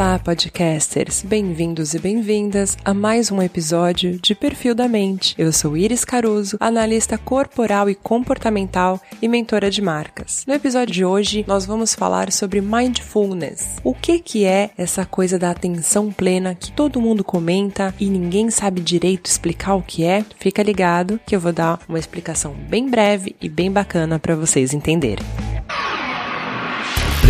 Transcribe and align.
Olá, 0.00 0.18
podcasters! 0.18 1.20
Bem-vindos 1.22 1.92
e 1.92 1.98
bem-vindas 1.98 2.74
a 2.82 2.94
mais 2.94 3.30
um 3.30 3.42
episódio 3.42 4.18
de 4.18 4.34
Perfil 4.34 4.74
da 4.74 4.88
Mente. 4.88 5.34
Eu 5.36 5.52
sou 5.52 5.76
Iris 5.76 6.06
Caruso, 6.06 6.56
analista 6.58 7.18
corporal 7.18 7.86
e 7.90 7.94
comportamental 7.94 8.98
e 9.20 9.28
mentora 9.28 9.70
de 9.70 9.82
marcas. 9.82 10.42
No 10.46 10.54
episódio 10.54 10.94
de 10.94 11.04
hoje, 11.04 11.44
nós 11.46 11.66
vamos 11.66 11.94
falar 11.94 12.32
sobre 12.32 12.62
mindfulness. 12.62 13.76
O 13.84 13.92
que 13.92 14.20
que 14.20 14.46
é 14.46 14.70
essa 14.78 15.04
coisa 15.04 15.38
da 15.38 15.50
atenção 15.50 16.10
plena 16.10 16.54
que 16.54 16.72
todo 16.72 16.98
mundo 16.98 17.22
comenta 17.22 17.94
e 18.00 18.06
ninguém 18.08 18.50
sabe 18.50 18.80
direito 18.80 19.26
explicar 19.26 19.74
o 19.74 19.82
que 19.82 20.02
é? 20.02 20.24
Fica 20.38 20.62
ligado 20.62 21.20
que 21.26 21.36
eu 21.36 21.40
vou 21.40 21.52
dar 21.52 21.78
uma 21.86 21.98
explicação 21.98 22.54
bem 22.54 22.88
breve 22.88 23.36
e 23.38 23.50
bem 23.50 23.70
bacana 23.70 24.18
para 24.18 24.34
vocês 24.34 24.72
entenderem. 24.72 25.26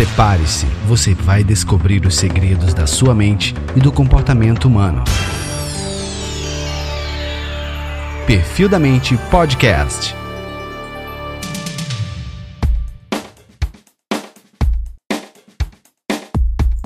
Prepare-se, 0.01 0.65
você 0.87 1.13
vai 1.13 1.43
descobrir 1.43 2.03
os 2.07 2.15
segredos 2.15 2.73
da 2.73 2.87
sua 2.87 3.13
mente 3.13 3.53
e 3.75 3.79
do 3.79 3.91
comportamento 3.91 4.65
humano. 4.65 5.03
Perfil 8.25 8.67
da 8.67 8.79
Mente 8.79 9.15
Podcast. 9.29 10.20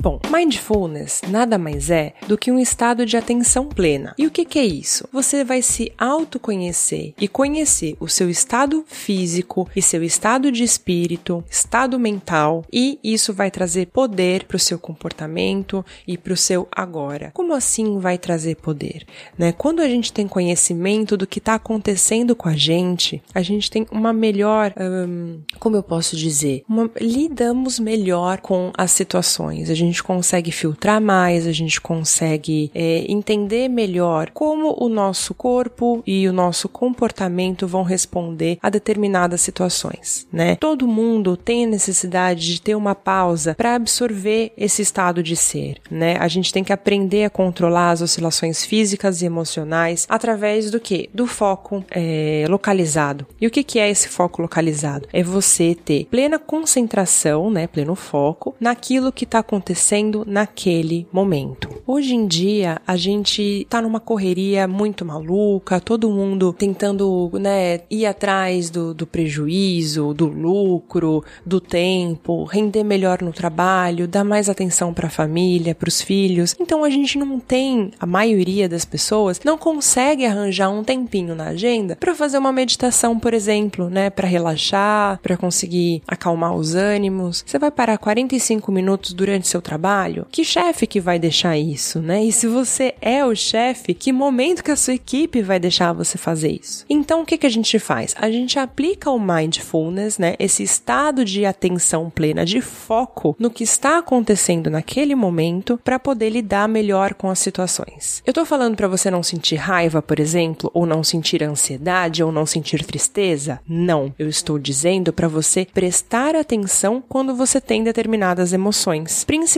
Bom, 0.06 0.20
mindfulness 0.30 1.20
nada 1.28 1.58
mais 1.58 1.90
é 1.90 2.14
do 2.28 2.38
que 2.38 2.52
um 2.52 2.60
estado 2.60 3.04
de 3.04 3.16
atenção 3.16 3.68
plena. 3.68 4.14
E 4.16 4.24
o 4.24 4.30
que, 4.30 4.44
que 4.44 4.56
é 4.56 4.64
isso? 4.64 5.08
Você 5.12 5.42
vai 5.42 5.60
se 5.62 5.92
autoconhecer 5.98 7.12
e 7.20 7.26
conhecer 7.26 7.96
o 7.98 8.06
seu 8.06 8.30
estado 8.30 8.84
físico 8.86 9.68
e 9.74 9.82
seu 9.82 10.04
estado 10.04 10.52
de 10.52 10.62
espírito, 10.62 11.42
estado 11.50 11.98
mental, 11.98 12.64
e 12.72 13.00
isso 13.02 13.34
vai 13.34 13.50
trazer 13.50 13.86
poder 13.86 14.44
para 14.44 14.56
o 14.56 14.60
seu 14.60 14.78
comportamento 14.78 15.84
e 16.06 16.16
para 16.16 16.32
o 16.32 16.36
seu 16.36 16.68
agora. 16.70 17.32
Como 17.34 17.52
assim 17.52 17.98
vai 17.98 18.16
trazer 18.16 18.54
poder? 18.54 19.04
Né? 19.36 19.50
Quando 19.50 19.80
a 19.80 19.88
gente 19.88 20.12
tem 20.12 20.28
conhecimento 20.28 21.16
do 21.16 21.26
que 21.26 21.40
está 21.40 21.54
acontecendo 21.54 22.36
com 22.36 22.48
a 22.48 22.54
gente, 22.54 23.20
a 23.34 23.42
gente 23.42 23.68
tem 23.68 23.84
uma 23.90 24.12
melhor, 24.12 24.72
hum, 24.78 25.40
como 25.58 25.74
eu 25.74 25.82
posso 25.82 26.16
dizer, 26.16 26.62
uma, 26.68 26.88
lidamos 27.00 27.80
melhor 27.80 28.40
com 28.40 28.70
as 28.78 28.92
situações. 28.92 29.68
A 29.68 29.74
gente 29.74 29.95
gente 29.96 30.02
consegue 30.02 30.52
filtrar 30.52 31.00
mais, 31.00 31.46
a 31.46 31.52
gente 31.52 31.80
consegue 31.80 32.70
é, 32.74 33.06
entender 33.08 33.68
melhor 33.68 34.30
como 34.30 34.76
o 34.78 34.88
nosso 34.88 35.32
corpo 35.32 36.02
e 36.06 36.28
o 36.28 36.32
nosso 36.32 36.68
comportamento 36.68 37.66
vão 37.66 37.82
responder 37.82 38.58
a 38.62 38.68
determinadas 38.68 39.40
situações, 39.40 40.26
né? 40.30 40.56
Todo 40.56 40.86
mundo 40.86 41.36
tem 41.36 41.64
a 41.64 41.68
necessidade 41.68 42.46
de 42.46 42.60
ter 42.60 42.74
uma 42.74 42.94
pausa 42.94 43.54
para 43.54 43.74
absorver 43.74 44.52
esse 44.56 44.82
estado 44.82 45.22
de 45.22 45.34
ser, 45.34 45.78
né? 45.90 46.16
A 46.18 46.28
gente 46.28 46.52
tem 46.52 46.62
que 46.62 46.72
aprender 46.72 47.24
a 47.24 47.30
controlar 47.30 47.92
as 47.92 48.02
oscilações 48.02 48.64
físicas 48.64 49.22
e 49.22 49.26
emocionais 49.26 50.06
através 50.10 50.70
do 50.70 50.78
que? 50.78 51.08
Do 51.14 51.26
foco 51.26 51.82
é, 51.90 52.44
localizado. 52.48 53.26
E 53.40 53.46
o 53.46 53.50
que, 53.50 53.64
que 53.64 53.78
é 53.78 53.88
esse 53.88 54.08
foco 54.08 54.42
localizado? 54.42 55.08
É 55.10 55.22
você 55.22 55.74
ter 55.74 56.06
plena 56.10 56.38
concentração, 56.38 57.50
né? 57.50 57.66
Pleno 57.66 57.94
foco 57.94 58.54
naquilo 58.60 59.10
que 59.10 59.24
está 59.24 59.38
acontecendo 59.38 59.85
acontecendo 59.86 60.24
naquele 60.26 61.06
momento. 61.12 61.68
Hoje 61.86 62.14
em 62.14 62.26
dia, 62.26 62.80
a 62.84 62.96
gente 62.96 63.66
tá 63.70 63.80
numa 63.80 64.00
correria 64.00 64.66
muito 64.66 65.04
maluca, 65.04 65.80
todo 65.80 66.10
mundo 66.10 66.52
tentando, 66.52 67.30
né, 67.34 67.80
ir 67.88 68.06
atrás 68.06 68.68
do, 68.68 68.92
do 68.92 69.06
prejuízo, 69.06 70.12
do 70.12 70.26
lucro, 70.26 71.22
do 71.44 71.60
tempo, 71.60 72.44
render 72.44 72.82
melhor 72.82 73.22
no 73.22 73.32
trabalho, 73.32 74.08
dar 74.08 74.24
mais 74.24 74.48
atenção 74.48 74.92
para 74.92 75.06
a 75.06 75.10
família, 75.10 75.74
para 75.74 75.88
os 75.88 76.02
filhos. 76.02 76.56
Então 76.58 76.82
a 76.82 76.90
gente 76.90 77.16
não 77.16 77.38
tem, 77.38 77.92
a 78.00 78.06
maioria 78.06 78.68
das 78.68 78.84
pessoas 78.84 79.40
não 79.44 79.56
consegue 79.56 80.26
arranjar 80.26 80.70
um 80.70 80.82
tempinho 80.82 81.36
na 81.36 81.48
agenda 81.48 81.94
para 81.94 82.14
fazer 82.14 82.38
uma 82.38 82.52
meditação, 82.52 83.18
por 83.18 83.32
exemplo, 83.32 83.88
né, 83.88 84.10
para 84.10 84.26
relaxar, 84.26 85.20
para 85.22 85.36
conseguir 85.36 86.02
acalmar 86.08 86.54
os 86.54 86.74
ânimos. 86.74 87.44
Você 87.46 87.58
vai 87.58 87.70
parar 87.70 87.98
45 87.98 88.72
minutos 88.72 89.12
durante 89.12 89.46
seu 89.46 89.62
trabalho? 89.66 90.26
Que 90.30 90.44
chefe 90.44 90.86
que 90.86 91.00
vai 91.00 91.18
deixar 91.18 91.58
isso, 91.58 92.00
né? 92.00 92.24
E 92.24 92.30
se 92.30 92.46
você 92.46 92.94
é 93.00 93.24
o 93.24 93.34
chefe, 93.34 93.94
que 93.94 94.12
momento 94.12 94.62
que 94.62 94.70
a 94.70 94.76
sua 94.76 94.94
equipe 94.94 95.42
vai 95.42 95.58
deixar 95.58 95.92
você 95.92 96.16
fazer 96.16 96.52
isso? 96.62 96.84
Então, 96.88 97.22
o 97.22 97.26
que, 97.26 97.36
que 97.36 97.46
a 97.46 97.50
gente 97.50 97.76
faz? 97.80 98.14
A 98.16 98.30
gente 98.30 98.60
aplica 98.60 99.10
o 99.10 99.18
mindfulness, 99.18 100.18
né? 100.18 100.36
Esse 100.38 100.62
estado 100.62 101.24
de 101.24 101.44
atenção 101.44 102.08
plena, 102.08 102.44
de 102.44 102.60
foco 102.60 103.34
no 103.40 103.50
que 103.50 103.64
está 103.64 103.98
acontecendo 103.98 104.70
naquele 104.70 105.16
momento 105.16 105.80
para 105.82 105.98
poder 105.98 106.30
lidar 106.30 106.68
melhor 106.68 107.14
com 107.14 107.28
as 107.28 107.40
situações. 107.40 108.22
Eu 108.24 108.32
tô 108.32 108.44
falando 108.46 108.76
para 108.76 108.86
você 108.86 109.10
não 109.10 109.22
sentir 109.22 109.56
raiva, 109.56 110.00
por 110.00 110.20
exemplo, 110.20 110.70
ou 110.72 110.86
não 110.86 111.02
sentir 111.02 111.42
ansiedade, 111.42 112.22
ou 112.22 112.30
não 112.30 112.46
sentir 112.46 112.84
tristeza? 112.84 113.60
Não. 113.68 114.14
Eu 114.16 114.28
estou 114.28 114.60
dizendo 114.60 115.12
para 115.12 115.26
você 115.26 115.66
prestar 115.74 116.36
atenção 116.36 117.02
quando 117.08 117.34
você 117.34 117.60
tem 117.60 117.82
determinadas 117.82 118.52
emoções, 118.52 119.24
principalmente 119.24 119.55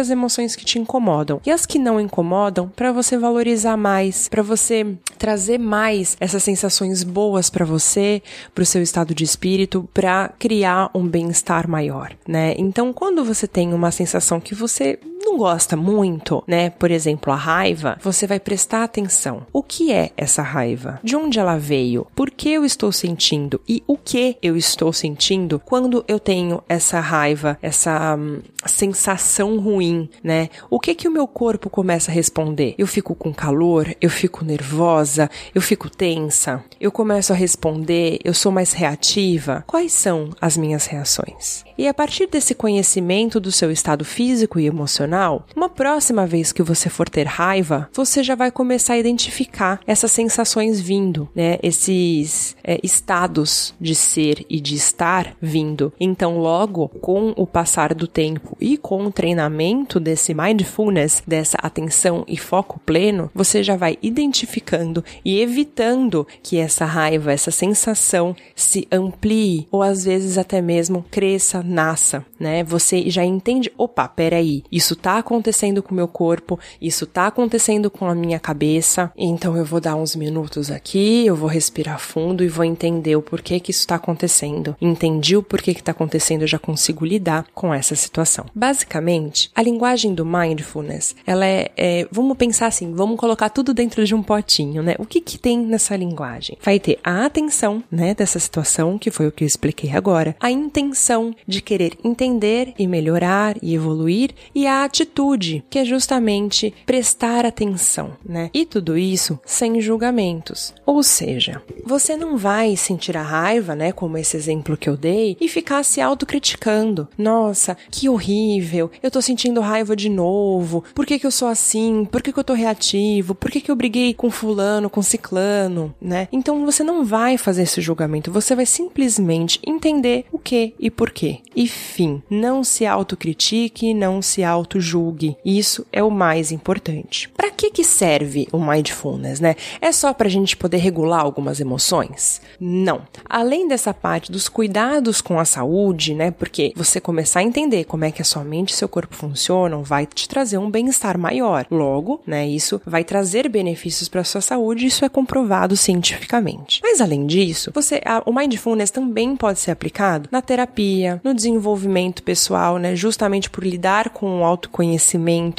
as 0.00 0.10
emoções 0.10 0.56
que 0.56 0.64
te 0.64 0.78
incomodam. 0.78 1.40
E 1.44 1.50
as 1.50 1.66
que 1.66 1.78
não 1.78 2.00
incomodam, 2.00 2.68
para 2.68 2.92
você 2.92 3.16
valorizar 3.16 3.76
mais, 3.76 4.28
para 4.28 4.42
você 4.42 4.96
trazer 5.18 5.58
mais 5.58 6.16
essas 6.20 6.42
sensações 6.42 7.02
boas 7.02 7.50
para 7.50 7.64
você, 7.64 8.22
para 8.54 8.62
o 8.62 8.66
seu 8.66 8.82
estado 8.82 9.14
de 9.14 9.24
espírito, 9.24 9.88
para 9.92 10.30
criar 10.38 10.90
um 10.94 11.06
bem-estar 11.06 11.68
maior, 11.68 12.12
né? 12.26 12.54
Então, 12.56 12.92
quando 12.92 13.24
você 13.24 13.46
tem 13.46 13.72
uma 13.72 13.90
sensação 13.90 14.40
que 14.40 14.54
você 14.54 14.98
não 15.30 15.38
gosta 15.38 15.76
muito, 15.76 16.42
né? 16.46 16.70
Por 16.70 16.90
exemplo, 16.90 17.32
a 17.32 17.36
raiva, 17.36 17.96
você 18.02 18.26
vai 18.26 18.40
prestar 18.40 18.82
atenção. 18.82 19.46
O 19.52 19.62
que 19.62 19.92
é 19.92 20.10
essa 20.16 20.42
raiva? 20.42 20.98
De 21.04 21.14
onde 21.14 21.38
ela 21.38 21.56
veio? 21.56 22.06
Por 22.16 22.30
que 22.30 22.50
eu 22.50 22.64
estou 22.64 22.90
sentindo? 22.90 23.60
E 23.68 23.82
o 23.86 23.96
que 23.96 24.36
eu 24.42 24.56
estou 24.56 24.92
sentindo 24.92 25.60
quando 25.64 26.04
eu 26.08 26.18
tenho 26.18 26.62
essa 26.68 26.98
raiva, 26.98 27.56
essa 27.62 28.16
hum, 28.16 28.40
sensação 28.66 29.60
ruim, 29.60 30.10
né? 30.22 30.48
O 30.68 30.80
que 30.80 30.96
que 30.96 31.06
o 31.06 31.12
meu 31.12 31.28
corpo 31.28 31.70
começa 31.70 32.10
a 32.10 32.14
responder? 32.14 32.74
Eu 32.76 32.88
fico 32.88 33.14
com 33.14 33.32
calor, 33.32 33.94
eu 34.00 34.10
fico 34.10 34.44
nervosa, 34.44 35.30
eu 35.54 35.62
fico 35.62 35.88
tensa, 35.88 36.64
eu 36.80 36.90
começo 36.90 37.32
a 37.32 37.36
responder, 37.36 38.18
eu 38.24 38.34
sou 38.34 38.50
mais 38.50 38.72
reativa. 38.72 39.62
Quais 39.66 39.92
são 39.92 40.30
as 40.40 40.56
minhas 40.56 40.86
reações? 40.86 41.64
E 41.78 41.86
a 41.86 41.94
partir 41.94 42.26
desse 42.26 42.54
conhecimento 42.54 43.38
do 43.38 43.52
seu 43.52 43.70
estado 43.70 44.04
físico 44.04 44.58
e 44.58 44.66
emocional 44.66 45.19
emocional, 45.20 45.46
uma 45.54 45.68
próxima 45.68 46.26
vez 46.26 46.52
que 46.52 46.62
você 46.62 46.88
for 46.88 47.08
ter 47.08 47.26
raiva, 47.26 47.88
você 47.92 48.22
já 48.22 48.34
vai 48.34 48.50
começar 48.50 48.94
a 48.94 48.98
identificar 48.98 49.80
essas 49.86 50.10
sensações 50.10 50.80
vindo, 50.80 51.28
né? 51.34 51.58
Esses 51.62 52.56
é, 52.64 52.78
estados 52.82 53.74
de 53.80 53.94
ser 53.94 54.44
e 54.48 54.60
de 54.60 54.74
estar 54.74 55.36
vindo. 55.40 55.92
Então, 56.00 56.38
logo 56.38 56.88
com 56.88 57.34
o 57.36 57.46
passar 57.46 57.94
do 57.94 58.06
tempo 58.06 58.56
e 58.60 58.76
com 58.76 59.04
o 59.04 59.12
treinamento 59.12 60.00
desse 60.00 60.32
mindfulness, 60.32 61.22
dessa 61.26 61.58
atenção 61.62 62.24
e 62.26 62.36
foco 62.36 62.80
pleno, 62.84 63.30
você 63.34 63.62
já 63.62 63.76
vai 63.76 63.98
identificando 64.02 65.04
e 65.24 65.40
evitando 65.40 66.26
que 66.42 66.58
essa 66.58 66.84
raiva, 66.84 67.32
essa 67.32 67.50
sensação 67.50 68.34
se 68.54 68.86
amplie 68.90 69.66
ou 69.70 69.82
às 69.82 70.04
vezes 70.04 70.38
até 70.38 70.62
mesmo 70.62 71.04
cresça, 71.10 71.62
nasça, 71.62 72.24
né? 72.38 72.64
Você 72.64 73.10
já 73.10 73.24
entende, 73.24 73.72
opa, 73.76 74.08
peraí, 74.08 74.62
isso 74.70 74.96
tá 74.96 75.09
acontecendo 75.18 75.82
com 75.82 75.92
o 75.92 75.94
meu 75.94 76.08
corpo, 76.08 76.58
isso 76.80 77.06
tá 77.06 77.26
acontecendo 77.26 77.90
com 77.90 78.06
a 78.06 78.14
minha 78.14 78.38
cabeça, 78.38 79.12
então 79.16 79.56
eu 79.56 79.64
vou 79.64 79.80
dar 79.80 79.96
uns 79.96 80.14
minutos 80.14 80.70
aqui, 80.70 81.26
eu 81.26 81.36
vou 81.36 81.48
respirar 81.48 81.98
fundo 81.98 82.44
e 82.44 82.48
vou 82.48 82.64
entender 82.64 83.16
o 83.16 83.22
porquê 83.22 83.60
que 83.60 83.70
isso 83.70 83.86
tá 83.86 83.96
acontecendo. 83.96 84.76
Entendi 84.80 85.36
o 85.36 85.42
porquê 85.42 85.74
que 85.74 85.82
tá 85.82 85.92
acontecendo, 85.92 86.42
eu 86.42 86.48
já 86.48 86.58
consigo 86.58 87.04
lidar 87.04 87.46
com 87.54 87.72
essa 87.72 87.94
situação. 87.94 88.46
Basicamente, 88.54 89.50
a 89.54 89.62
linguagem 89.62 90.14
do 90.14 90.24
mindfulness, 90.24 91.14
ela 91.26 91.46
é, 91.46 91.70
é 91.76 92.08
vamos 92.10 92.36
pensar 92.36 92.66
assim, 92.66 92.92
vamos 92.94 93.18
colocar 93.18 93.48
tudo 93.50 93.74
dentro 93.74 94.04
de 94.04 94.14
um 94.14 94.22
potinho, 94.22 94.82
né? 94.82 94.94
O 94.98 95.06
que 95.06 95.20
que 95.20 95.38
tem 95.38 95.58
nessa 95.58 95.96
linguagem? 95.96 96.56
Vai 96.62 96.78
ter 96.78 96.98
a 97.02 97.24
atenção, 97.24 97.82
né, 97.90 98.14
dessa 98.14 98.38
situação, 98.38 98.98
que 98.98 99.10
foi 99.10 99.26
o 99.26 99.32
que 99.32 99.44
eu 99.44 99.48
expliquei 99.48 99.90
agora, 99.90 100.36
a 100.40 100.50
intenção 100.50 101.34
de 101.46 101.60
querer 101.60 101.96
entender 102.04 102.74
e 102.78 102.86
melhorar 102.86 103.56
e 103.62 103.74
evoluir 103.74 104.30
e 104.54 104.66
a 104.66 104.84
atitude, 105.00 105.64
que 105.70 105.78
é 105.78 105.84
justamente 105.84 106.74
prestar 106.84 107.46
atenção, 107.46 108.12
né? 108.24 108.50
E 108.52 108.66
tudo 108.66 108.96
isso 108.96 109.38
sem 109.44 109.80
julgamentos. 109.80 110.74
Ou 110.84 111.02
seja, 111.02 111.62
você 111.84 112.16
não 112.16 112.36
vai 112.36 112.76
sentir 112.76 113.16
a 113.16 113.22
raiva, 113.22 113.74
né, 113.74 113.92
como 113.92 114.18
esse 114.18 114.36
exemplo 114.36 114.76
que 114.76 114.88
eu 114.88 114.96
dei, 114.96 115.36
e 115.40 115.48
ficar 115.48 115.82
se 115.84 116.00
autocriticando. 116.00 117.08
Nossa, 117.16 117.76
que 117.90 118.08
horrível, 118.08 118.90
eu 119.02 119.10
tô 119.10 119.20
sentindo 119.22 119.60
raiva 119.60 119.96
de 119.96 120.08
novo, 120.08 120.84
por 120.94 121.06
que 121.06 121.18
que 121.18 121.26
eu 121.26 121.30
sou 121.30 121.48
assim, 121.48 122.04
por 122.04 122.22
que 122.22 122.32
que 122.32 122.38
eu 122.38 122.44
tô 122.44 122.52
reativo, 122.52 123.34
por 123.34 123.50
que 123.50 123.60
que 123.60 123.70
eu 123.70 123.76
briguei 123.76 124.12
com 124.12 124.30
fulano, 124.30 124.90
com 124.90 125.02
ciclano, 125.02 125.94
né? 126.00 126.28
Então 126.32 126.64
você 126.64 126.82
não 126.82 127.04
vai 127.04 127.38
fazer 127.38 127.62
esse 127.62 127.80
julgamento, 127.80 128.30
você 128.30 128.54
vai 128.54 128.66
simplesmente 128.66 129.60
entender 129.66 130.26
o 130.32 130.38
que 130.38 130.74
e 130.78 130.90
por 130.90 131.10
quê. 131.10 131.38
E 131.54 131.66
fim, 131.66 132.22
não 132.28 132.62
se 132.62 132.84
autocritique, 132.86 133.94
não 133.94 134.20
se 134.20 134.42
auto 134.42 134.80
julgue. 134.90 135.36
Isso 135.44 135.86
é 135.92 136.02
o 136.02 136.10
mais 136.10 136.50
importante. 136.50 137.28
Para 137.36 137.50
que 137.50 137.70
que 137.70 137.84
serve 137.84 138.48
o 138.52 138.58
mindfulness, 138.58 139.38
né? 139.40 139.54
É 139.80 139.92
só 139.92 140.12
para 140.12 140.26
a 140.26 140.30
gente 140.30 140.56
poder 140.56 140.78
regular 140.78 141.20
algumas 141.20 141.60
emoções? 141.60 142.40
Não. 142.58 143.02
Além 143.28 143.68
dessa 143.68 143.94
parte 143.94 144.32
dos 144.32 144.48
cuidados 144.48 145.20
com 145.20 145.38
a 145.38 145.44
saúde, 145.44 146.14
né? 146.14 146.30
Porque 146.30 146.72
você 146.74 147.00
começar 147.00 147.40
a 147.40 147.44
entender 147.44 147.84
como 147.84 148.04
é 148.04 148.10
que 148.10 148.22
a 148.22 148.24
sua 148.24 148.42
mente 148.42 148.70
e 148.70 148.76
seu 148.76 148.88
corpo 148.88 149.14
funcionam 149.14 149.82
vai 149.82 150.06
te 150.06 150.28
trazer 150.28 150.58
um 150.58 150.70
bem-estar 150.70 151.16
maior. 151.16 151.66
Logo, 151.70 152.20
né? 152.26 152.48
Isso 152.48 152.80
vai 152.84 153.04
trazer 153.04 153.48
benefícios 153.48 154.08
para 154.08 154.24
sua 154.24 154.40
saúde. 154.40 154.86
Isso 154.86 155.04
é 155.04 155.08
comprovado 155.08 155.76
cientificamente. 155.76 156.80
Mas 156.82 157.00
além 157.00 157.26
disso, 157.26 157.70
você, 157.72 158.00
a, 158.04 158.22
o 158.26 158.32
mindfulness 158.32 158.90
também 158.90 159.36
pode 159.36 159.60
ser 159.60 159.70
aplicado 159.70 160.28
na 160.32 160.42
terapia, 160.42 161.20
no 161.22 161.34
desenvolvimento 161.34 162.22
pessoal, 162.22 162.78
né? 162.78 162.96
Justamente 162.96 163.48
por 163.48 163.64
lidar 163.64 164.10
com 164.10 164.40
o 164.40 164.44
autoconhecimento 164.44 164.79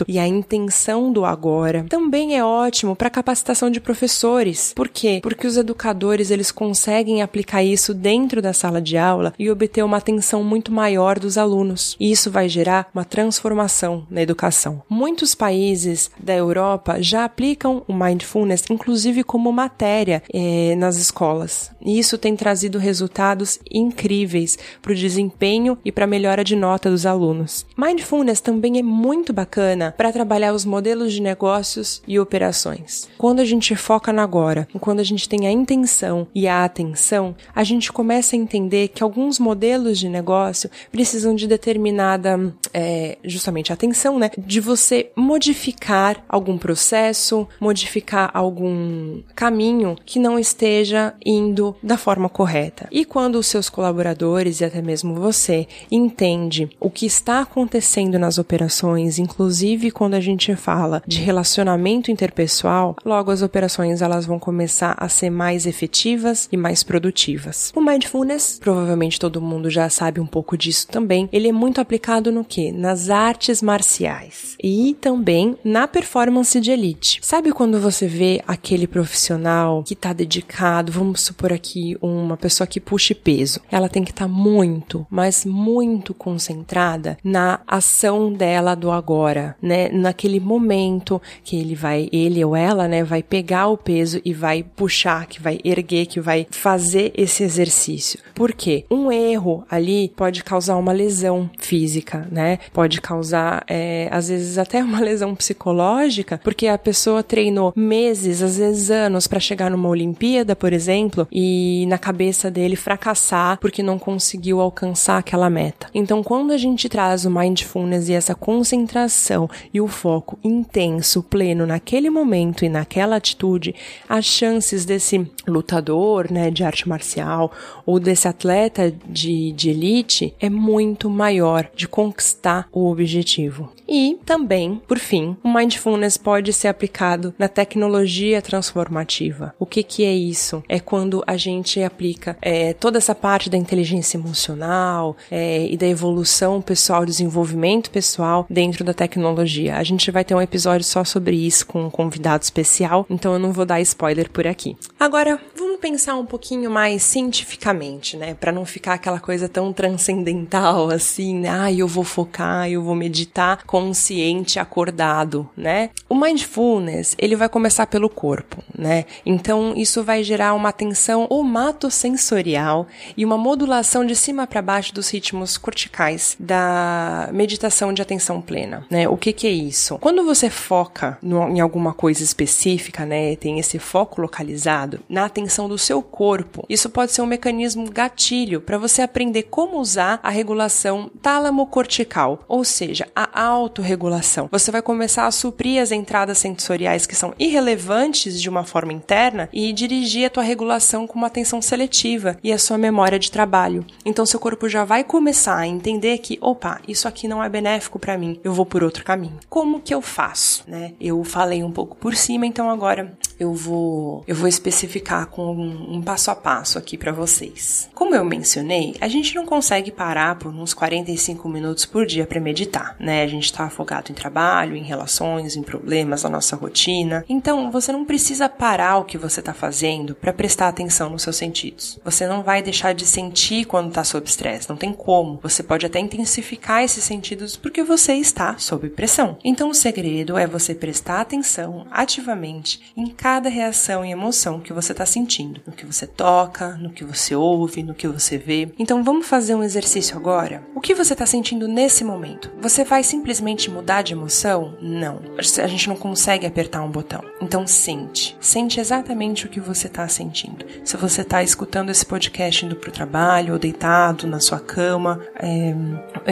e 0.07 0.19
a 0.19 0.27
intenção 0.27 1.11
do 1.11 1.25
agora. 1.25 1.85
Também 1.89 2.37
é 2.37 2.43
ótimo 2.43 2.95
para 2.95 3.09
capacitação 3.09 3.69
de 3.69 3.79
professores. 3.79 4.73
Por 4.75 4.87
quê? 4.87 5.19
Porque 5.21 5.47
os 5.47 5.57
educadores 5.57 6.31
eles 6.31 6.51
conseguem 6.51 7.21
aplicar 7.21 7.63
isso 7.63 7.93
dentro 7.93 8.41
da 8.41 8.53
sala 8.53 8.81
de 8.81 8.97
aula 8.97 9.33
e 9.37 9.49
obter 9.49 9.83
uma 9.83 9.97
atenção 9.97 10.43
muito 10.43 10.71
maior 10.71 11.19
dos 11.19 11.37
alunos. 11.37 11.95
E 11.99 12.11
isso 12.11 12.31
vai 12.31 12.49
gerar 12.49 12.89
uma 12.93 13.05
transformação 13.05 14.05
na 14.09 14.21
educação. 14.21 14.81
Muitos 14.89 15.35
países 15.35 16.09
da 16.19 16.33
Europa 16.33 17.01
já 17.01 17.25
aplicam 17.25 17.83
o 17.87 17.93
mindfulness, 17.93 18.65
inclusive 18.69 19.23
como 19.23 19.51
matéria 19.51 20.23
eh, 20.33 20.75
nas 20.77 20.97
escolas. 20.97 21.71
E 21.81 21.99
isso 21.99 22.17
tem 22.17 22.35
trazido 22.35 22.77
resultados 22.77 23.59
incríveis 23.69 24.57
para 24.81 24.91
o 24.91 24.95
desempenho 24.95 25.77
e 25.83 25.91
para 25.91 26.05
a 26.05 26.07
melhora 26.07 26.43
de 26.43 26.55
nota 26.55 26.89
dos 26.89 27.05
alunos. 27.05 27.65
Mindfulness 27.77 28.41
também 28.41 28.79
é 28.79 28.83
muito 28.83 29.10
bacana 29.33 29.93
para 29.97 30.11
trabalhar 30.11 30.53
os 30.53 30.63
modelos 30.63 31.11
de 31.13 31.21
negócios 31.21 32.01
e 32.07 32.17
operações. 32.17 33.09
Quando 33.17 33.41
a 33.41 33.45
gente 33.45 33.75
foca 33.75 34.13
no 34.13 34.21
agora, 34.21 34.67
quando 34.79 35.01
a 35.01 35.03
gente 35.03 35.27
tem 35.27 35.45
a 35.45 35.51
intenção 35.51 36.27
e 36.33 36.47
a 36.47 36.63
atenção, 36.63 37.35
a 37.53 37.63
gente 37.63 37.91
começa 37.91 38.35
a 38.35 38.39
entender 38.39 38.87
que 38.87 39.03
alguns 39.03 39.37
modelos 39.37 39.99
de 39.99 40.07
negócio 40.07 40.69
precisam 40.91 41.35
de 41.35 41.47
determinada, 41.47 42.55
é, 42.73 43.17
justamente 43.23 43.73
atenção, 43.73 44.17
né? 44.17 44.31
De 44.37 44.59
você 44.61 45.11
modificar 45.15 46.23
algum 46.29 46.57
processo, 46.57 47.47
modificar 47.59 48.31
algum 48.33 49.21
caminho 49.35 49.97
que 50.05 50.19
não 50.19 50.39
esteja 50.39 51.13
indo 51.25 51.75
da 51.83 51.97
forma 51.97 52.29
correta. 52.29 52.87
E 52.91 53.03
quando 53.03 53.35
os 53.35 53.47
seus 53.47 53.69
colaboradores 53.69 54.61
e 54.61 54.65
até 54.65 54.81
mesmo 54.81 55.15
você 55.15 55.67
entende 55.91 56.69
o 56.79 56.89
que 56.89 57.05
está 57.05 57.41
acontecendo 57.41 58.17
nas 58.17 58.37
operações, 58.37 59.00
inclusive 59.19 59.91
quando 59.91 60.13
a 60.13 60.19
gente 60.19 60.55
fala 60.55 61.01
de 61.07 61.19
relacionamento 61.19 62.11
interpessoal, 62.11 62.95
logo 63.05 63.31
as 63.31 63.41
operações 63.41 64.01
elas 64.01 64.25
vão 64.25 64.39
começar 64.39 64.95
a 64.97 65.07
ser 65.07 65.29
mais 65.29 65.65
efetivas 65.65 66.47
e 66.51 66.57
mais 66.57 66.83
produtivas. 66.83 67.71
O 67.75 67.81
mindfulness, 67.81 68.59
provavelmente 68.59 69.19
todo 69.19 69.41
mundo 69.41 69.69
já 69.69 69.89
sabe 69.89 70.19
um 70.19 70.25
pouco 70.25 70.57
disso 70.57 70.87
também, 70.87 71.29
ele 71.31 71.47
é 71.47 71.51
muito 71.51 71.81
aplicado 71.81 72.31
no 72.31 72.43
que? 72.43 72.71
Nas 72.71 73.09
artes 73.09 73.61
marciais 73.61 74.55
e 74.61 74.95
também 74.99 75.57
na 75.63 75.87
performance 75.87 76.59
de 76.59 76.71
elite. 76.71 77.19
Sabe 77.21 77.51
quando 77.51 77.79
você 77.79 78.07
vê 78.07 78.41
aquele 78.47 78.87
profissional 78.87 79.83
que 79.83 79.93
está 79.93 80.13
dedicado, 80.13 80.91
vamos 80.91 81.21
supor 81.21 81.53
aqui 81.53 81.97
uma 82.01 82.37
pessoa 82.37 82.67
que 82.67 82.79
puxe 82.79 83.13
peso, 83.13 83.59
ela 83.71 83.89
tem 83.89 84.03
que 84.03 84.11
estar 84.11 84.25
tá 84.25 84.31
muito, 84.31 85.05
mas 85.09 85.45
muito 85.45 86.13
concentrada 86.13 87.17
na 87.23 87.59
ação 87.67 88.31
dela 88.31 88.75
agora, 88.89 89.55
né? 89.61 89.89
Naquele 89.89 90.39
momento 90.39 91.21
que 91.43 91.57
ele 91.57 91.75
vai, 91.75 92.07
ele 92.13 92.43
ou 92.45 92.55
ela, 92.55 92.87
né, 92.87 93.03
vai 93.03 93.21
pegar 93.21 93.67
o 93.67 93.77
peso 93.77 94.21
e 94.23 94.33
vai 94.33 94.63
puxar, 94.63 95.25
que 95.27 95.41
vai 95.41 95.59
erguer, 95.65 96.05
que 96.05 96.21
vai 96.21 96.47
fazer 96.49 97.11
esse 97.15 97.43
exercício. 97.43 98.19
Por 98.33 98.53
quê? 98.53 98.85
Um 98.89 99.11
erro 99.11 99.65
ali 99.69 100.13
pode 100.15 100.43
causar 100.43 100.77
uma 100.77 100.93
lesão 100.93 101.49
física, 101.59 102.27
né? 102.31 102.59
Pode 102.71 103.01
causar, 103.01 103.65
é, 103.67 104.07
às 104.09 104.29
vezes, 104.29 104.57
até 104.57 104.81
uma 104.81 104.99
lesão 105.03 105.35
psicológica, 105.35 106.39
porque 106.41 106.67
a 106.67 106.77
pessoa 106.77 107.21
treinou 107.21 107.73
meses, 107.75 108.41
às 108.41 108.57
vezes 108.57 108.89
anos, 108.89 109.27
para 109.27 109.39
chegar 109.39 109.69
numa 109.69 109.89
Olimpíada, 109.89 110.55
por 110.55 110.71
exemplo, 110.71 111.27
e 111.31 111.85
na 111.87 111.97
cabeça 111.97 112.49
dele 112.49 112.75
fracassar 112.75 113.57
porque 113.59 113.83
não 113.83 113.97
conseguiu 113.97 114.61
alcançar 114.61 115.17
aquela 115.17 115.49
meta. 115.49 115.87
Então, 115.93 116.23
quando 116.23 116.51
a 116.51 116.57
gente 116.57 116.87
traz 116.87 117.25
o 117.25 117.31
mindfulness 117.31 118.09
e 118.09 118.13
essa 118.13 118.35
concentração 118.71 119.49
e 119.73 119.81
o 119.81 119.87
foco 119.87 120.39
intenso, 120.41 121.21
pleno 121.21 121.65
naquele 121.65 122.09
momento 122.09 122.63
e 122.63 122.69
naquela 122.69 123.17
atitude, 123.17 123.75
as 124.07 124.23
chances 124.25 124.85
desse 124.85 125.29
lutador, 125.45 126.31
né, 126.31 126.49
de 126.49 126.63
arte 126.63 126.87
marcial 126.87 127.51
ou 127.85 127.99
desse 127.99 128.27
atleta 128.27 128.93
de, 129.05 129.51
de 129.51 129.69
elite 129.69 130.33
é 130.39 130.49
muito 130.49 131.09
maior 131.09 131.69
de 131.75 131.87
conquistar 131.87 132.67
o 132.71 132.89
objetivo. 132.89 133.69
E 133.93 134.17
também, 134.25 134.81
por 134.87 134.97
fim, 134.97 135.35
o 135.43 135.53
mindfulness 135.53 136.15
pode 136.15 136.53
ser 136.53 136.69
aplicado 136.69 137.33
na 137.37 137.49
tecnologia 137.49 138.41
transformativa. 138.41 139.53
O 139.59 139.65
que, 139.65 139.83
que 139.83 140.05
é 140.05 140.13
isso? 140.13 140.63
É 140.69 140.79
quando 140.79 141.21
a 141.27 141.35
gente 141.35 141.83
aplica 141.83 142.37
é, 142.41 142.71
toda 142.71 142.97
essa 142.97 143.13
parte 143.13 143.49
da 143.49 143.57
inteligência 143.57 144.17
emocional 144.17 145.17
é, 145.29 145.67
e 145.67 145.75
da 145.75 145.85
evolução 145.85 146.61
pessoal, 146.61 147.05
desenvolvimento 147.05 147.91
pessoal 147.91 148.45
dentro 148.49 148.85
da 148.85 148.93
tecnologia. 148.93 149.75
A 149.75 149.83
gente 149.83 150.09
vai 150.09 150.23
ter 150.23 150.35
um 150.35 150.41
episódio 150.41 150.85
só 150.85 151.03
sobre 151.03 151.35
isso 151.35 151.67
com 151.67 151.83
um 151.83 151.89
convidado 151.89 152.45
especial, 152.45 153.05
então 153.09 153.33
eu 153.33 153.39
não 153.39 153.51
vou 153.51 153.65
dar 153.65 153.81
spoiler 153.81 154.31
por 154.31 154.47
aqui. 154.47 154.77
Agora, 154.97 155.37
vamos 155.53 155.81
pensar 155.81 156.15
um 156.15 156.25
pouquinho 156.25 156.71
mais 156.71 157.03
cientificamente, 157.03 158.15
né? 158.15 158.35
Para 158.35 158.53
não 158.53 158.63
ficar 158.63 158.93
aquela 158.93 159.19
coisa 159.19 159.49
tão 159.49 159.73
transcendental 159.73 160.89
assim? 160.89 161.45
Ah, 161.47 161.69
eu 161.73 161.87
vou 161.89 162.05
focar, 162.05 162.69
eu 162.69 162.81
vou 162.81 162.95
meditar 162.95 163.65
consciente, 163.81 164.59
acordado, 164.59 165.49
né? 165.57 165.89
O 166.07 166.15
mindfulness, 166.15 167.15
ele 167.17 167.35
vai 167.35 167.49
começar 167.49 167.87
pelo 167.87 168.09
corpo, 168.09 168.63
né? 168.77 169.05
Então, 169.25 169.73
isso 169.75 170.03
vai 170.03 170.23
gerar 170.23 170.53
uma 170.53 170.69
atenção 170.69 171.25
omatosensorial 171.29 172.87
e 173.17 173.25
uma 173.25 173.37
modulação 173.37 174.05
de 174.05 174.15
cima 174.15 174.45
para 174.45 174.61
baixo 174.61 174.93
dos 174.93 175.09
ritmos 175.09 175.57
corticais 175.57 176.35
da 176.39 177.29
meditação 177.33 177.91
de 177.91 178.01
atenção 178.01 178.39
plena, 178.39 178.85
né? 178.89 179.09
O 179.09 179.17
que 179.17 179.33
que 179.33 179.47
é 179.47 179.51
isso? 179.51 179.97
Quando 179.97 180.23
você 180.23 180.49
foca 180.49 181.17
no, 181.21 181.49
em 181.49 181.59
alguma 181.59 181.93
coisa 181.93 182.23
específica, 182.23 183.03
né? 183.05 183.35
Tem 183.35 183.59
esse 183.59 183.79
foco 183.79 184.21
localizado 184.21 184.99
na 185.09 185.25
atenção 185.25 185.67
do 185.67 185.77
seu 185.77 186.03
corpo. 186.03 186.65
Isso 186.69 186.89
pode 186.89 187.11
ser 187.11 187.23
um 187.23 187.25
mecanismo 187.25 187.89
gatilho 187.89 188.61
para 188.61 188.77
você 188.77 189.01
aprender 189.01 189.43
como 189.43 189.79
usar 189.79 190.19
a 190.21 190.29
regulação 190.29 191.09
tálamo-cortical, 191.21 192.43
ou 192.47 192.63
seja, 192.63 193.07
a 193.15 193.41
autorregulação. 193.61 194.49
Você 194.51 194.71
vai 194.71 194.81
começar 194.81 195.25
a 195.25 195.31
suprir 195.31 195.81
as 195.81 195.91
entradas 195.91 196.37
sensoriais 196.37 197.05
que 197.05 197.15
são 197.15 197.33
irrelevantes 197.39 198.41
de 198.41 198.49
uma 198.49 198.63
forma 198.63 198.93
interna 198.93 199.49
e 199.53 199.71
dirigir 199.73 200.25
a 200.25 200.29
tua 200.29 200.43
regulação 200.43 201.07
com 201.07 201.17
uma 201.17 201.27
atenção 201.27 201.61
seletiva 201.61 202.37
e 202.43 202.51
a 202.51 202.57
sua 202.57 202.77
memória 202.77 203.19
de 203.19 203.31
trabalho. 203.31 203.85
Então 204.05 204.25
seu 204.25 204.39
corpo 204.39 204.67
já 204.67 204.83
vai 204.83 205.03
começar 205.03 205.57
a 205.57 205.67
entender 205.67 206.17
que, 206.17 206.37
opa, 206.41 206.79
isso 206.87 207.07
aqui 207.07 207.27
não 207.27 207.43
é 207.43 207.49
benéfico 207.49 207.99
para 207.99 208.17
mim, 208.17 208.39
eu 208.43 208.53
vou 208.53 208.65
por 208.65 208.83
outro 208.83 209.03
caminho. 209.03 209.39
Como 209.49 209.79
que 209.79 209.93
eu 209.93 210.01
faço, 210.01 210.63
né? 210.67 210.93
Eu 210.99 211.23
falei 211.23 211.63
um 211.63 211.71
pouco 211.71 211.95
por 211.95 212.15
cima, 212.15 212.45
então 212.45 212.69
agora 212.69 213.13
eu 213.41 213.55
vou 213.55 214.23
eu 214.27 214.35
vou 214.35 214.47
especificar 214.47 215.25
com 215.25 215.55
um, 215.55 215.95
um 215.95 216.01
passo 216.01 216.29
a 216.29 216.35
passo 216.35 216.77
aqui 216.77 216.95
para 216.95 217.11
vocês. 217.11 217.89
Como 217.95 218.13
eu 218.13 218.23
mencionei, 218.23 218.95
a 219.01 219.07
gente 219.07 219.33
não 219.33 219.47
consegue 219.47 219.89
parar 219.91 220.35
por 220.35 220.53
uns 220.53 220.75
45 220.75 221.49
minutos 221.49 221.85
por 221.85 222.05
dia 222.05 222.27
para 222.27 222.39
meditar, 222.39 222.95
né? 222.99 223.23
A 223.23 223.27
gente 223.27 223.45
está 223.45 223.63
afogado 223.63 224.11
em 224.11 224.15
trabalho, 224.15 224.75
em 224.75 224.83
relações, 224.83 225.55
em 225.55 225.63
problemas, 225.63 226.21
na 226.21 226.29
nossa 226.29 226.55
rotina. 226.55 227.25
Então, 227.27 227.71
você 227.71 227.91
não 227.91 228.05
precisa 228.05 228.47
parar 228.47 228.97
o 228.97 229.05
que 229.05 229.17
você 229.17 229.39
está 229.39 229.53
fazendo 229.53 230.13
para 230.13 230.31
prestar 230.31 230.67
atenção 230.67 231.09
nos 231.09 231.23
seus 231.23 231.35
sentidos. 231.35 231.99
Você 232.05 232.27
não 232.27 232.43
vai 232.43 232.61
deixar 232.61 232.93
de 232.93 233.05
sentir 233.07 233.65
quando 233.65 233.89
está 233.89 234.03
sob 234.03 234.27
estresse, 234.27 234.69
não 234.69 234.77
tem 234.77 234.93
como. 234.93 235.39
Você 235.41 235.63
pode 235.63 235.85
até 235.85 235.99
intensificar 235.99 236.83
esses 236.83 237.03
sentidos 237.03 237.57
porque 237.57 237.83
você 237.83 238.13
está 238.13 238.57
sob 238.59 238.89
pressão. 238.89 239.37
Então, 239.43 239.69
o 239.69 239.75
segredo 239.75 240.37
é 240.37 240.45
você 240.45 240.75
prestar 240.75 241.21
atenção 241.21 241.87
ativamente 241.89 242.81
em 242.95 243.07
cada 243.07 243.30
cada 243.31 243.47
reação 243.47 244.03
e 244.03 244.11
emoção 244.11 244.59
que 244.59 244.73
você 244.73 244.91
está 244.91 245.05
sentindo, 245.05 245.61
no 245.65 245.71
que 245.71 245.85
você 245.85 246.05
toca, 246.05 246.75
no 246.75 246.89
que 246.89 247.05
você 247.05 247.33
ouve, 247.33 247.81
no 247.81 247.93
que 247.93 248.05
você 248.05 248.37
vê. 248.37 248.69
Então 248.77 249.05
vamos 249.05 249.25
fazer 249.25 249.55
um 249.55 249.63
exercício 249.63 250.17
agora? 250.17 250.67
O 250.75 250.81
que 250.81 250.93
você 250.93 251.13
está 251.13 251.25
sentindo 251.25 251.65
nesse 251.65 252.03
momento? 252.03 252.51
Você 252.59 252.83
vai 252.83 253.03
simplesmente 253.03 253.71
mudar 253.71 254.01
de 254.01 254.11
emoção? 254.11 254.75
Não. 254.81 255.21
A 255.63 255.67
gente 255.67 255.87
não 255.87 255.95
consegue 255.95 256.45
apertar 256.45 256.83
um 256.83 256.91
botão. 256.91 257.23
Então 257.41 257.65
sente. 257.65 258.35
Sente 258.41 258.81
exatamente 258.81 259.45
o 259.45 259.49
que 259.49 259.61
você 259.61 259.87
está 259.87 260.05
sentindo. 260.09 260.65
Se 260.83 260.97
você 260.97 261.21
está 261.21 261.41
escutando 261.41 261.89
esse 261.89 262.05
podcast 262.05 262.65
indo 262.65 262.75
para 262.75 262.89
o 262.89 262.93
trabalho, 262.93 263.53
ou 263.53 263.59
deitado 263.59 264.27
na 264.27 264.41
sua 264.41 264.59
cama, 264.59 265.21
é, 265.41 265.73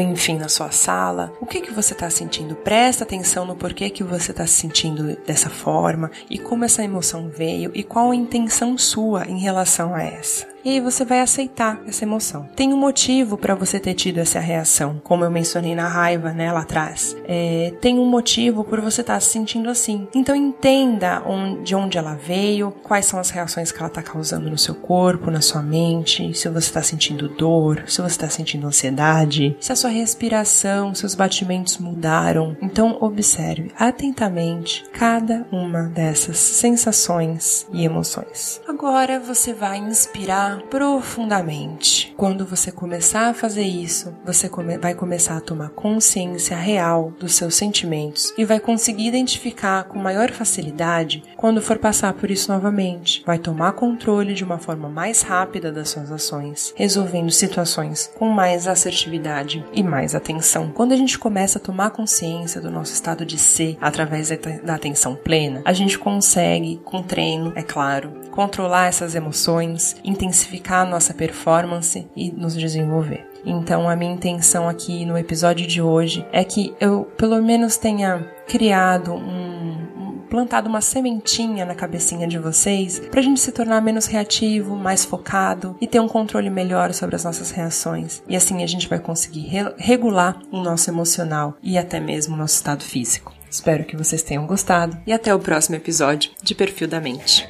enfim, 0.01 0.37
na 0.37 0.49
sua 0.49 0.71
sala, 0.71 1.31
o 1.39 1.45
que, 1.45 1.61
que 1.61 1.71
você 1.71 1.93
está 1.93 2.09
sentindo? 2.09 2.55
Presta 2.55 3.05
atenção 3.05 3.45
no 3.45 3.55
porquê 3.55 3.89
que 3.89 4.03
você 4.03 4.31
está 4.31 4.45
se 4.45 4.55
sentindo 4.55 5.15
dessa 5.25 5.49
forma 5.49 6.11
e 6.29 6.37
como 6.37 6.65
essa 6.65 6.83
emoção 6.89 7.29
veio 7.29 7.71
e 7.73 7.83
qual 7.83 8.11
a 8.11 8.15
intenção 8.15 8.77
sua 8.77 9.25
em 9.27 9.39
relação 9.39 9.93
a 9.93 10.03
essa 10.03 10.47
e 10.63 10.69
aí 10.69 10.79
você 10.79 11.05
vai 11.05 11.21
aceitar 11.21 11.81
essa 11.87 12.03
emoção. 12.03 12.47
Tem 12.55 12.73
um 12.73 12.77
motivo 12.77 13.37
para 13.37 13.55
você 13.55 13.79
ter 13.79 13.93
tido 13.93 14.19
essa 14.19 14.39
reação, 14.39 14.99
como 15.03 15.23
eu 15.23 15.31
mencionei 15.31 15.75
na 15.75 15.87
raiva, 15.87 16.31
né, 16.31 16.51
lá 16.51 16.61
atrás. 16.61 17.15
É, 17.25 17.73
tem 17.81 17.97
um 17.97 18.05
motivo 18.05 18.63
por 18.63 18.81
você 18.81 19.01
estar 19.01 19.15
tá 19.15 19.19
se 19.19 19.29
sentindo 19.29 19.69
assim. 19.69 20.07
Então 20.13 20.35
entenda 20.35 21.21
de 21.63 21.75
onde 21.75 21.97
ela 21.97 22.15
veio, 22.15 22.71
quais 22.83 23.05
são 23.05 23.19
as 23.19 23.29
reações 23.29 23.71
que 23.71 23.77
ela 23.79 23.87
está 23.87 24.01
causando 24.01 24.49
no 24.49 24.57
seu 24.57 24.75
corpo, 24.75 25.31
na 25.31 25.41
sua 25.41 25.61
mente, 25.61 26.33
se 26.33 26.49
você 26.49 26.67
está 26.67 26.81
sentindo 26.81 27.29
dor, 27.29 27.83
se 27.87 28.01
você 28.01 28.07
está 28.07 28.29
sentindo 28.29 28.67
ansiedade, 28.67 29.55
se 29.59 29.71
a 29.71 29.75
sua 29.75 29.89
respiração, 29.89 30.93
seus 30.93 31.15
batimentos 31.15 31.77
mudaram. 31.77 32.55
Então 32.61 32.97
observe 33.01 33.71
atentamente 33.77 34.83
cada 34.91 35.45
uma 35.51 35.83
dessas 35.83 36.37
sensações 36.37 37.67
e 37.71 37.85
emoções. 37.85 38.61
Agora 38.67 39.19
você 39.19 39.53
vai 39.53 39.77
inspirar 39.77 40.48
profundamente. 40.69 42.13
Quando 42.17 42.45
você 42.45 42.71
começar 42.71 43.29
a 43.29 43.33
fazer 43.33 43.63
isso, 43.63 44.13
você 44.25 44.49
come 44.49 44.77
vai 44.77 44.93
começar 44.93 45.37
a 45.37 45.41
tomar 45.41 45.69
consciência 45.69 46.55
real 46.55 47.13
dos 47.19 47.35
seus 47.35 47.55
sentimentos 47.55 48.33
e 48.37 48.45
vai 48.45 48.59
conseguir 48.59 49.07
identificar 49.07 49.85
com 49.85 49.99
maior 49.99 50.31
facilidade 50.31 51.23
quando 51.37 51.61
for 51.61 51.77
passar 51.77 52.13
por 52.13 52.29
isso 52.29 52.51
novamente. 52.51 53.23
Vai 53.25 53.39
tomar 53.39 53.73
controle 53.73 54.33
de 54.33 54.43
uma 54.43 54.57
forma 54.57 54.89
mais 54.89 55.21
rápida 55.21 55.71
das 55.71 55.89
suas 55.89 56.11
ações, 56.11 56.73
resolvendo 56.75 57.31
situações 57.31 58.11
com 58.17 58.29
mais 58.29 58.67
assertividade 58.67 59.65
e 59.73 59.81
mais 59.83 60.13
atenção. 60.15 60.71
Quando 60.73 60.91
a 60.91 60.97
gente 60.97 61.17
começa 61.17 61.57
a 61.57 61.61
tomar 61.61 61.91
consciência 61.91 62.61
do 62.61 62.69
nosso 62.69 62.93
estado 62.93 63.25
de 63.25 63.37
ser 63.37 63.77
através 63.81 64.29
da 64.63 64.75
atenção 64.75 65.15
plena, 65.15 65.61
a 65.65 65.73
gente 65.73 65.97
consegue, 65.97 66.79
com 66.83 67.01
treino, 67.01 67.53
é 67.55 67.63
claro, 67.63 68.11
controlar 68.31 68.87
essas 68.87 69.15
emoções, 69.15 69.95
intensificar 70.39 70.81
a 70.81 70.89
nossa 70.89 71.13
performance 71.13 72.07
e 72.15 72.31
nos 72.31 72.55
desenvolver. 72.55 73.27
Então, 73.45 73.89
a 73.89 73.95
minha 73.95 74.13
intenção 74.13 74.67
aqui 74.67 75.05
no 75.05 75.17
episódio 75.17 75.65
de 75.65 75.81
hoje 75.81 76.25
é 76.31 76.43
que 76.43 76.73
eu, 76.79 77.05
pelo 77.17 77.41
menos, 77.41 77.77
tenha 77.77 78.19
criado 78.47 79.13
um, 79.13 80.19
plantado 80.29 80.67
uma 80.67 80.81
sementinha 80.81 81.65
na 81.65 81.73
cabecinha 81.73 82.27
de 82.27 82.37
vocês 82.37 82.99
para 82.99 83.21
a 83.21 83.23
gente 83.23 83.39
se 83.39 83.51
tornar 83.51 83.81
menos 83.81 84.05
reativo, 84.05 84.75
mais 84.75 85.05
focado 85.05 85.75
e 85.79 85.87
ter 85.87 85.99
um 85.99 86.07
controle 86.07 86.49
melhor 86.49 86.93
sobre 86.93 87.15
as 87.15 87.23
nossas 87.23 87.51
reações. 87.51 88.21
E 88.27 88.35
assim 88.35 88.61
a 88.61 88.67
gente 88.67 88.89
vai 88.89 88.99
conseguir 88.99 89.47
re 89.47 89.73
regular 89.77 90.37
o 90.51 90.61
nosso 90.61 90.89
emocional 90.89 91.55
e 91.63 91.77
até 91.77 91.99
mesmo 91.99 92.35
o 92.35 92.37
nosso 92.37 92.55
estado 92.55 92.83
físico. 92.83 93.33
Espero 93.49 93.85
que 93.85 93.97
vocês 93.97 94.21
tenham 94.21 94.45
gostado 94.45 94.97
e 95.07 95.13
até 95.13 95.33
o 95.33 95.39
próximo 95.39 95.75
episódio 95.75 96.31
de 96.43 96.53
Perfil 96.53 96.87
da 96.87 96.99
Mente. 96.99 97.49